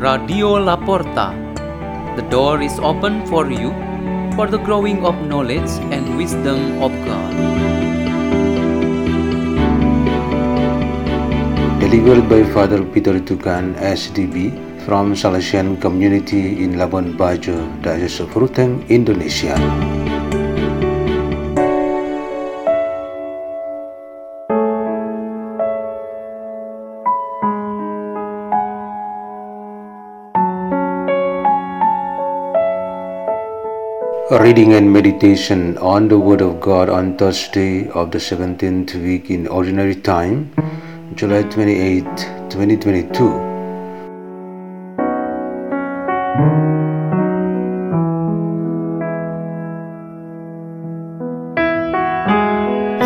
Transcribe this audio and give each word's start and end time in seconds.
Radio 0.00 0.56
Laporta. 0.56 1.36
The 2.16 2.24
door 2.32 2.62
is 2.62 2.72
open 2.80 3.26
for 3.26 3.52
you 3.52 3.68
for 4.32 4.46
the 4.48 4.56
growing 4.56 5.04
of 5.04 5.12
knowledge 5.28 5.68
and 5.92 6.16
wisdom 6.16 6.80
of 6.80 6.88
God. 7.04 7.32
Delivered 11.84 12.32
by 12.32 12.48
Father 12.48 12.80
Peter 12.82 13.20
Tukan, 13.20 13.76
SDB, 13.76 14.56
from 14.88 15.12
Salesian 15.12 15.78
Community 15.78 16.64
in 16.64 16.80
Labuan 16.80 17.12
Bajo, 17.12 17.60
Diocese 17.82 18.20
of 18.20 18.30
Ruteng, 18.32 18.88
Indonesia. 18.88 19.99
Reading 34.30 34.74
and 34.74 34.92
meditation 34.92 35.76
on 35.78 36.06
the 36.06 36.16
Word 36.16 36.40
of 36.40 36.60
God 36.60 36.88
on 36.88 37.16
Thursday 37.16 37.88
of 37.88 38.12
the 38.12 38.18
17th 38.18 38.94
week 39.02 39.28
in 39.28 39.48
Ordinary 39.48 39.96
Time, 39.96 40.54
July 41.16 41.42
28, 41.42 42.04
2022. 42.48 43.26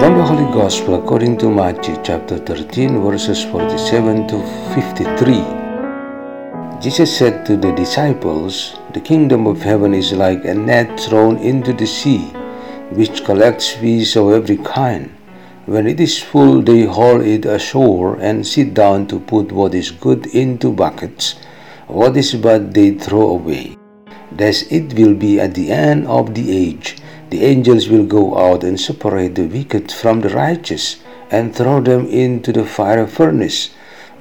From 0.00 0.18
the 0.18 0.24
Holy 0.24 0.52
Gospel 0.52 0.96
according 0.96 1.38
to 1.38 1.48
Matthew 1.48 1.96
chapter 2.02 2.36
13, 2.36 3.00
verses 3.00 3.44
47 3.44 4.26
to 4.26 4.42
53. 4.74 5.61
Jesus 6.82 7.16
said 7.16 7.46
to 7.46 7.56
the 7.56 7.70
disciples, 7.70 8.76
The 8.92 8.98
kingdom 9.00 9.46
of 9.46 9.62
heaven 9.62 9.94
is 9.94 10.12
like 10.12 10.44
a 10.44 10.52
net 10.52 10.98
thrown 10.98 11.38
into 11.38 11.72
the 11.72 11.86
sea, 11.86 12.24
which 12.90 13.24
collects 13.24 13.70
fish 13.70 14.16
of 14.16 14.32
every 14.32 14.56
kind. 14.56 15.14
When 15.66 15.86
it 15.86 16.00
is 16.00 16.18
full, 16.20 16.60
they 16.60 16.82
haul 16.82 17.20
it 17.20 17.46
ashore 17.46 18.16
and 18.16 18.44
sit 18.44 18.74
down 18.74 19.06
to 19.14 19.20
put 19.20 19.52
what 19.52 19.76
is 19.76 19.92
good 19.92 20.26
into 20.34 20.72
buckets. 20.72 21.36
What 21.86 22.16
is 22.16 22.34
bad 22.34 22.74
they 22.74 22.98
throw 22.98 23.30
away. 23.30 23.76
Thus 24.32 24.62
it 24.62 24.94
will 24.98 25.14
be 25.14 25.38
at 25.38 25.54
the 25.54 25.70
end 25.70 26.08
of 26.08 26.34
the 26.34 26.50
age. 26.50 26.96
The 27.30 27.44
angels 27.44 27.88
will 27.88 28.06
go 28.06 28.36
out 28.36 28.64
and 28.64 28.80
separate 28.80 29.36
the 29.36 29.46
wicked 29.46 29.92
from 29.92 30.20
the 30.20 30.30
righteous 30.30 30.96
and 31.30 31.54
throw 31.54 31.80
them 31.80 32.08
into 32.08 32.52
the 32.52 32.64
fire 32.66 33.06
furnace 33.06 33.70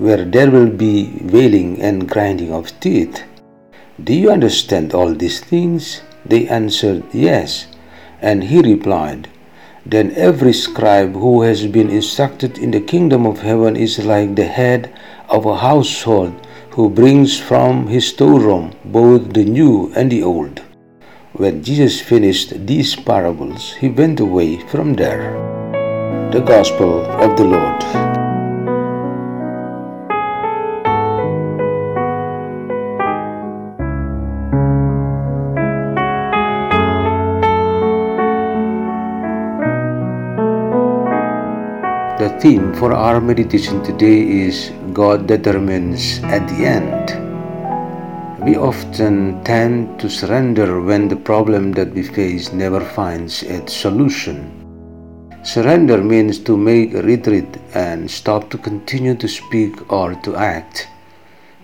where 0.01 0.25
there 0.25 0.49
will 0.49 0.71
be 0.87 1.13
wailing 1.21 1.79
and 1.79 2.09
grinding 2.09 2.51
of 2.51 2.73
teeth. 2.79 3.21
Do 4.03 4.15
you 4.15 4.31
understand 4.31 4.95
all 4.95 5.13
these 5.13 5.39
things? 5.39 6.01
They 6.25 6.47
answered, 6.47 7.03
Yes. 7.13 7.67
And 8.19 8.45
he 8.45 8.61
replied, 8.61 9.29
Then 9.85 10.11
every 10.15 10.53
scribe 10.53 11.13
who 11.13 11.43
has 11.43 11.67
been 11.67 11.91
instructed 11.91 12.57
in 12.57 12.71
the 12.71 12.81
kingdom 12.81 13.27
of 13.27 13.41
heaven 13.41 13.75
is 13.75 13.99
like 13.99 14.33
the 14.33 14.47
head 14.47 14.91
of 15.29 15.45
a 15.45 15.57
household 15.57 16.33
who 16.71 16.89
brings 16.89 17.39
from 17.39 17.85
his 17.85 18.07
storeroom 18.07 18.73
both 18.83 19.33
the 19.33 19.45
new 19.45 19.93
and 19.95 20.11
the 20.11 20.23
old. 20.23 20.63
When 21.33 21.63
Jesus 21.63 22.01
finished 22.01 22.65
these 22.65 22.95
parables, 22.95 23.73
he 23.73 23.89
went 23.89 24.19
away 24.19 24.65
from 24.67 24.95
there. 24.95 25.37
The 26.31 26.41
Gospel 26.41 27.05
of 27.05 27.37
the 27.37 27.45
Lord. 27.45 28.10
The 42.21 42.37
theme 42.39 42.73
for 42.75 42.93
our 42.93 43.19
meditation 43.19 43.81
today 43.81 44.45
is 44.45 44.71
God 44.93 45.25
determines 45.25 46.19
at 46.23 46.47
the 46.49 46.65
end. 46.65 47.17
We 48.45 48.57
often 48.57 49.43
tend 49.43 49.99
to 49.99 50.09
surrender 50.09 50.81
when 50.81 51.07
the 51.07 51.15
problem 51.15 51.71
that 51.73 51.93
we 51.93 52.03
face 52.03 52.53
never 52.53 52.79
finds 52.79 53.41
its 53.41 53.73
solution. 53.73 54.53
Surrender 55.43 55.97
means 55.97 56.37
to 56.39 56.55
make 56.55 56.93
a 56.93 57.01
retreat 57.01 57.57
and 57.73 58.09
stop 58.09 58.51
to 58.51 58.57
continue 58.59 59.15
to 59.15 59.27
speak 59.27 59.91
or 59.91 60.13
to 60.21 60.35
act. 60.35 60.87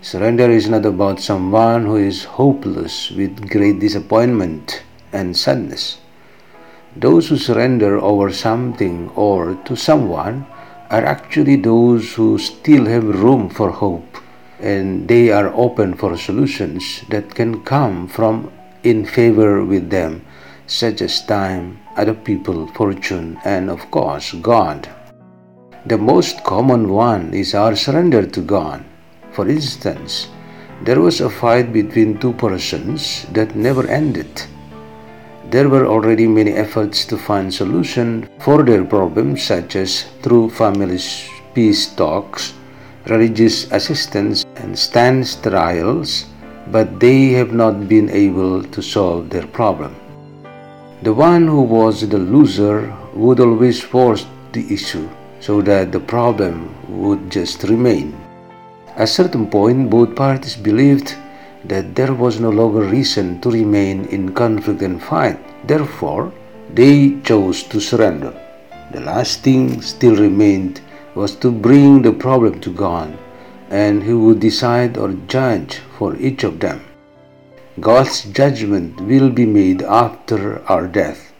Surrender 0.08 0.50
is 0.50 0.70
not 0.70 0.86
about 0.86 1.20
someone 1.20 1.84
who 1.84 1.98
is 1.98 2.24
hopeless 2.40 3.12
with 3.12 3.50
great 3.50 3.80
disappointment 3.80 4.82
and 5.12 5.36
sadness. 5.36 6.00
Those 6.96 7.28
who 7.28 7.36
surrender 7.36 8.00
over 8.00 8.32
something 8.32 9.10
or 9.18 9.56
to 9.66 9.76
someone 9.76 10.48
are 10.90 11.04
actually 11.04 11.58
those 11.58 12.14
who 12.14 12.38
still 12.38 12.86
have 12.86 13.04
room 13.04 13.50
for 13.50 13.70
hope 13.70 14.24
and 14.62 15.10
they 15.10 15.30
are 15.30 15.52
open 15.54 15.94
for 15.94 16.16
solutions 16.16 17.04
that 17.10 17.36
can 17.36 17.66
come 17.66 18.08
from 18.08 18.50
in 18.84 19.04
favor 19.04 19.66
with 19.66 19.90
them, 19.90 20.24
such 20.68 21.02
as 21.02 21.26
time, 21.26 21.80
other 21.98 22.14
people, 22.14 22.66
fortune, 22.68 23.38
and 23.44 23.70
of 23.70 23.92
course, 23.92 24.32
God. 24.40 24.88
The 25.86 25.98
most 25.98 26.46
common 26.46 26.88
one 26.88 27.34
is 27.34 27.54
our 27.54 27.76
surrender 27.76 28.26
to 28.26 28.40
God. 28.40 28.86
For 29.38 29.48
instance, 29.48 30.30
there 30.82 31.00
was 31.00 31.22
a 31.22 31.30
fight 31.30 31.72
between 31.72 32.18
two 32.18 32.34
persons 32.34 33.28
that 33.34 33.56
never 33.56 33.86
ended. 33.86 34.42
There 35.52 35.70
were 35.70 35.86
already 35.86 36.26
many 36.26 36.54
efforts 36.54 37.06
to 37.06 37.20
find 37.20 37.54
solution 37.54 38.28
for 38.40 38.64
their 38.64 38.84
problems 38.84 39.44
such 39.44 39.76
as 39.76 40.10
through 40.24 40.50
family 40.50 40.98
peace 41.54 41.86
talks, 41.94 42.56
religious 43.06 43.72
assistance 43.72 44.44
and 44.56 44.74
stands 44.74 45.36
trials, 45.36 46.26
but 46.72 47.00
they 47.00 47.30
have 47.38 47.54
not 47.54 47.88
been 47.88 48.10
able 48.10 48.64
to 48.64 48.82
solve 48.82 49.30
their 49.30 49.46
problem. 49.46 49.96
The 51.04 51.14
one 51.14 51.46
who 51.46 51.62
was 51.62 52.02
the 52.02 52.18
loser 52.18 52.92
would 53.14 53.40
always 53.40 53.80
force 53.80 54.26
the 54.52 54.66
issue 54.74 55.08
so 55.40 55.62
that 55.62 55.92
the 55.92 56.00
problem 56.00 56.74
would 56.90 57.30
just 57.30 57.62
remain. 57.62 58.27
At 58.98 59.04
a 59.04 59.08
certain 59.08 59.46
point, 59.46 59.92
both 59.92 60.16
parties 60.16 60.56
believed 60.56 61.16
that 61.66 61.94
there 61.94 62.16
was 62.16 62.40
no 62.40 62.50
longer 62.50 62.82
reason 62.82 63.40
to 63.42 63.52
remain 63.52 64.06
in 64.06 64.34
conflict 64.34 64.82
and 64.82 65.00
fight. 65.00 65.38
Therefore, 65.68 66.34
they 66.74 67.22
chose 67.22 67.62
to 67.70 67.80
surrender. 67.80 68.34
The 68.92 69.02
last 69.02 69.44
thing 69.44 69.82
still 69.84 70.16
remained 70.16 70.82
was 71.14 71.36
to 71.36 71.52
bring 71.52 72.02
the 72.02 72.12
problem 72.12 72.60
to 72.62 72.74
God, 72.74 73.16
and 73.70 74.02
He 74.02 74.14
would 74.14 74.40
decide 74.40 74.98
or 74.98 75.14
judge 75.28 75.78
for 76.00 76.16
each 76.16 76.44
of 76.44 76.60
them. 76.60 76.82
God's 77.80 78.24
judgment 78.24 79.00
will 79.02 79.30
be 79.30 79.46
made 79.46 79.84
after 79.84 80.66
our 80.68 80.88
death, 80.88 81.34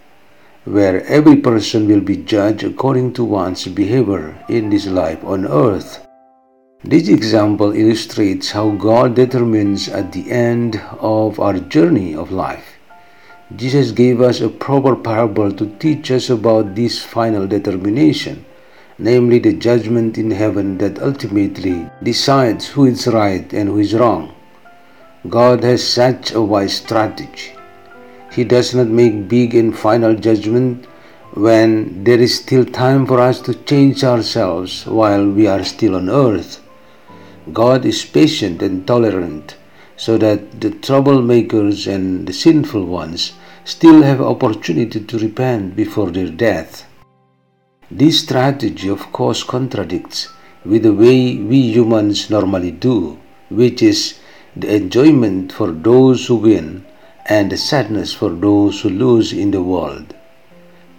where 0.66 1.04
every 1.08 1.38
person 1.38 1.88
will 1.88 2.02
be 2.02 2.18
judged 2.18 2.64
according 2.64 3.14
to 3.14 3.24
one's 3.24 3.66
behavior 3.66 4.38
in 4.48 4.70
this 4.70 4.86
life 4.86 5.24
on 5.24 5.48
earth. 5.48 6.07
This 6.90 7.10
example 7.10 7.74
illustrates 7.74 8.52
how 8.52 8.72
God 8.72 9.16
determines 9.16 9.90
at 9.90 10.14
the 10.14 10.32
end 10.32 10.82
of 11.02 11.38
our 11.38 11.60
journey 11.60 12.16
of 12.16 12.32
life. 12.32 12.78
Jesus 13.54 13.92
gave 13.92 14.22
us 14.22 14.40
a 14.40 14.48
proper 14.48 14.96
parable 14.96 15.52
to 15.52 15.66
teach 15.80 16.12
us 16.12 16.30
about 16.30 16.76
this 16.76 17.04
final 17.04 17.46
determination, 17.46 18.46
namely 18.98 19.38
the 19.40 19.52
judgment 19.52 20.18
in 20.18 20.32
heaven 20.32 20.78
that 20.78 21.02
ultimately 21.02 21.90
decides 22.04 22.68
who 22.68 22.86
is 22.86 23.06
right 23.08 23.52
and 23.52 23.68
who 23.68 23.80
is 23.80 23.94
wrong. 23.94 24.34
God 25.28 25.66
has 25.66 25.86
such 25.86 26.32
a 26.32 26.42
wise 26.42 26.78
strategy. 26.78 27.52
He 28.32 28.46
does 28.46 28.74
not 28.74 28.88
make 28.88 29.28
big 29.28 29.56
and 29.56 29.78
final 29.78 30.16
judgment 30.16 30.86
when 31.34 32.06
there 32.06 32.22
is 32.22 32.40
still 32.40 32.64
time 32.64 33.06
for 33.06 33.20
us 33.20 33.42
to 33.42 33.54
change 33.66 34.06
ourselves 34.06 34.86
while 34.86 35.30
we 35.30 35.48
are 35.48 35.66
still 35.66 35.98
on 35.98 36.10
earth. 36.10 36.62
God 37.54 37.86
is 37.86 38.04
patient 38.04 38.62
and 38.62 38.86
tolerant 38.86 39.56
so 39.96 40.18
that 40.18 40.62
the 40.62 40.70
troublemakers 40.70 41.92
and 41.92 42.28
the 42.28 42.34
sinful 42.34 42.86
ones 42.86 43.34
still 43.66 44.02
have 44.04 44.22
opportunity 44.22 45.00
to 45.00 45.20
repent 45.20 45.76
before 45.76 46.12
their 46.12 46.30
death. 46.30 46.86
This 47.90 48.20
strategy 48.22 48.90
of 48.90 49.12
course 49.12 49.44
contradicts 49.44 50.30
with 50.66 50.84
the 50.84 50.94
way 50.94 51.38
we 51.38 51.72
humans 51.72 52.30
normally 52.30 52.72
do, 52.72 53.20
which 53.50 53.82
is 53.82 54.20
the 54.56 54.76
enjoyment 54.76 55.52
for 55.52 55.72
those 55.72 56.28
who 56.28 56.36
win 56.36 56.86
and 57.26 57.52
the 57.52 57.58
sadness 57.58 58.14
for 58.14 58.30
those 58.30 58.82
who 58.82 58.90
lose 58.90 59.34
in 59.34 59.52
the 59.52 59.64
world. 59.64 60.16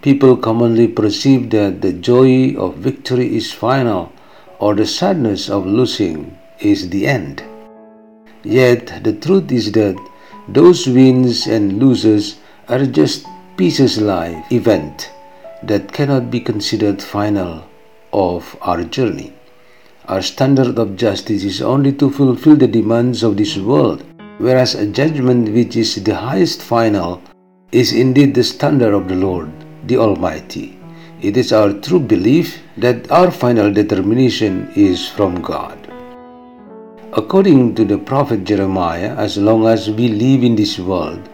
People 0.01 0.37
commonly 0.37 0.87
perceive 0.87 1.49
that 1.49 1.81
the 1.81 1.93
joy 1.93 2.55
of 2.55 2.75
victory 2.77 3.35
is 3.35 3.51
final 3.51 4.11
or 4.59 4.75
the 4.75 4.85
sadness 4.85 5.49
of 5.49 5.65
losing 5.65 6.37
is 6.59 6.89
the 6.89 7.07
end. 7.07 7.43
Yet 8.43 9.03
the 9.03 9.13
truth 9.13 9.51
is 9.51 9.71
that 9.73 9.97
those 10.47 10.87
wins 10.87 11.47
and 11.47 11.81
losses 11.81 12.37
are 12.67 12.85
just 12.85 13.25
pieces 13.57 13.99
life 14.01 14.51
event 14.51 15.11
that 15.63 15.91
cannot 15.91 16.31
be 16.31 16.39
considered 16.39 17.01
final 17.01 17.65
of 18.13 18.57
our 18.61 18.83
journey. 18.83 19.33
Our 20.07 20.21
standard 20.21 20.79
of 20.79 20.95
justice 20.95 21.43
is 21.43 21.61
only 21.61 21.93
to 21.93 22.09
fulfill 22.09 22.55
the 22.55 22.67
demands 22.67 23.21
of 23.21 23.37
this 23.37 23.57
world, 23.57 24.03
whereas 24.39 24.73
a 24.75 24.87
judgment 24.87 25.53
which 25.53 25.75
is 25.75 26.03
the 26.03 26.15
highest 26.15 26.63
final 26.63 27.21
is 27.71 27.93
indeed 27.93 28.33
the 28.33 28.43
standard 28.43 28.93
of 28.93 29.07
the 29.07 29.15
Lord, 29.15 29.51
the 29.85 29.97
Almighty. 29.97 30.78
It 31.21 31.35
is 31.35 31.51
our 31.51 31.73
true 31.73 31.99
belief 31.99 32.61
that 32.77 33.11
our 33.11 33.29
final 33.29 33.73
determination 33.73 34.71
is 34.73 35.09
from 35.09 35.41
God. 35.41 35.77
According 37.11 37.75
to 37.75 37.83
the 37.83 37.97
prophet 37.97 38.45
Jeremiah, 38.45 39.15
as 39.17 39.37
long 39.37 39.67
as 39.67 39.89
we 39.89 40.07
live 40.07 40.43
in 40.43 40.55
this 40.55 40.79
world, 40.79 41.27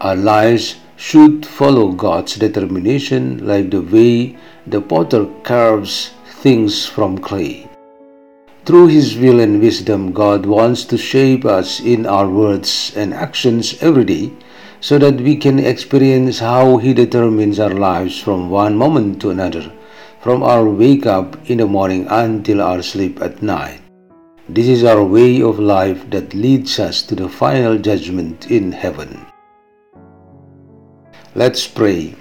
our 0.00 0.16
lives 0.16 0.76
should 0.96 1.44
follow 1.44 1.92
God's 1.92 2.36
determination 2.36 3.46
like 3.46 3.70
the 3.70 3.82
way 3.82 4.38
the 4.66 4.80
potter 4.80 5.26
carves 5.42 6.12
things 6.40 6.86
from 6.86 7.18
clay. 7.18 7.68
Through 8.64 8.86
His 8.86 9.18
will 9.18 9.40
and 9.40 9.60
wisdom, 9.60 10.12
God 10.12 10.46
wants 10.46 10.86
to 10.86 10.96
shape 10.96 11.44
us 11.44 11.78
in 11.78 12.06
our 12.06 12.26
words 12.26 12.94
and 12.96 13.12
actions 13.12 13.76
every 13.82 14.04
day 14.06 14.32
so 14.80 14.98
that 14.98 15.20
we 15.20 15.36
can 15.36 15.58
experience 15.58 16.38
how 16.38 16.76
He 16.76 16.94
determines 16.94 17.58
our 17.58 17.74
lives 17.74 18.18
from 18.18 18.50
one 18.50 18.76
moment 18.76 19.20
to 19.22 19.30
another, 19.30 19.72
from 20.20 20.42
our 20.42 20.68
wake 20.68 21.06
up 21.06 21.36
in 21.50 21.58
the 21.58 21.66
morning 21.66 22.06
until 22.08 22.60
our 22.60 22.82
sleep 22.82 23.20
at 23.22 23.42
night. 23.42 23.80
This 24.48 24.68
is 24.68 24.84
our 24.84 25.02
way 25.02 25.42
of 25.42 25.58
life 25.58 26.08
that 26.10 26.34
leads 26.34 26.78
us 26.78 27.02
to 27.02 27.14
the 27.14 27.28
final 27.28 27.78
judgment 27.78 28.50
in 28.50 28.70
heaven. 28.70 29.26
Let's 31.34 31.66
pray. 31.66 32.14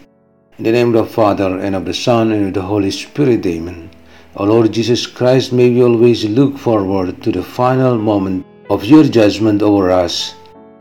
In 0.57 0.63
the 0.63 0.71
name 0.71 0.95
of 0.95 1.05
the 1.05 1.13
Father, 1.13 1.59
and 1.59 1.75
of 1.75 1.85
the 1.85 1.93
Son, 1.93 2.31
and 2.31 2.47
of 2.47 2.53
the 2.53 2.61
Holy 2.61 2.91
Spirit, 2.91 3.45
Amen. 3.45 3.89
O 4.37 4.43
Lord 4.43 4.71
Jesus 4.71 5.05
Christ, 5.07 5.53
may 5.53 5.69
we 5.69 5.83
always 5.83 6.25
look 6.25 6.57
forward 6.57 7.21
to 7.23 7.31
the 7.31 7.43
final 7.43 7.97
moment 7.97 8.45
of 8.69 8.83
your 8.83 9.03
judgment 9.03 9.61
over 9.61 9.91
us 9.91 10.35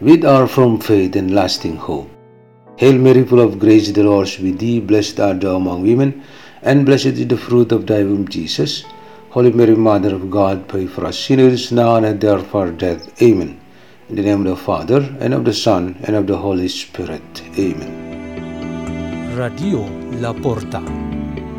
with 0.05 0.23
our 0.23 0.47
firm 0.47 0.79
faith 0.79 1.17
and 1.17 1.35
lasting 1.35 1.77
hope. 1.77 2.11
Hail 2.77 2.99
Mary, 2.99 3.25
full 3.25 3.41
of 3.41 3.59
grace, 3.59 3.91
the 3.91 4.03
Lord 4.03 4.27
is 4.29 4.39
with 4.39 4.59
thee. 4.59 4.79
Blessed 4.79 5.19
art 5.19 5.41
thou 5.41 5.57
among 5.57 5.83
women, 5.83 6.23
and 6.63 6.85
blessed 6.85 7.17
is 7.23 7.27
the 7.27 7.39
fruit 7.39 7.73
of 7.73 7.87
thy 7.87 8.03
womb, 8.03 8.29
Jesus. 8.29 8.85
Holy 9.31 9.51
Mary, 9.51 9.75
Mother 9.75 10.15
of 10.15 10.31
God, 10.31 10.69
pray 10.69 10.87
for 10.87 11.07
us 11.07 11.19
sinners 11.19 11.73
now 11.73 11.97
and 11.97 12.07
at 12.07 12.21
the 12.21 12.33
hour 12.33 12.39
of 12.41 12.55
our 12.55 12.71
death. 12.71 13.23
Amen. 13.23 13.59
In 14.11 14.17
the 14.17 14.23
name 14.23 14.41
of 14.47 14.49
the 14.53 14.57
Father, 14.57 15.01
and 15.21 15.33
of 15.33 15.47
the 15.47 15.55
Son, 15.55 15.97
and 16.05 16.15
of 16.15 16.27
the 16.27 16.37
Holy 16.37 16.69
Spirit. 16.69 17.43
Amen. 17.59 19.35
Radio 19.39 19.89
La 20.21 20.35
Porta. 20.35 20.83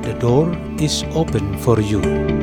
The 0.03 0.13
door 0.19 0.55
is 0.79 1.03
open 1.15 1.57
for 1.57 1.81
you. 1.81 2.34